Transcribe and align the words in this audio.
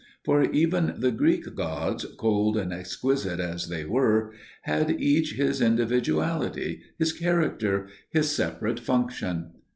For 0.25 0.45
even 0.45 0.95
the 0.97 1.11
Greek 1.11 1.53
gods, 1.53 2.05
cold 2.17 2.57
and 2.57 2.73
exquisite 2.73 3.39
as 3.39 3.67
they 3.67 3.85
were, 3.85 4.33
had 4.63 4.99
each 4.99 5.33
his 5.33 5.61
individuality, 5.61 6.81
his 6.97 7.13
character, 7.13 7.87
his 8.09 8.31
separate 8.31 8.79
function. 8.79 9.51